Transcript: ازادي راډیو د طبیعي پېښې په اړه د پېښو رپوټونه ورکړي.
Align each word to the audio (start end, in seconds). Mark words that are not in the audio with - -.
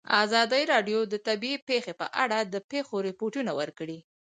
ازادي 0.23 0.63
راډیو 0.73 0.99
د 1.07 1.13
طبیعي 1.27 1.57
پېښې 1.69 1.93
په 2.01 2.07
اړه 2.23 2.39
د 2.53 2.55
پېښو 2.71 2.95
رپوټونه 3.07 3.51
ورکړي. 3.59 3.97